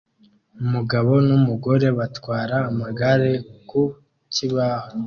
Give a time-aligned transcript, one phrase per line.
[0.63, 3.31] Umugabo n'umugore batwara amagare
[3.69, 3.81] ku
[4.33, 4.89] kibaho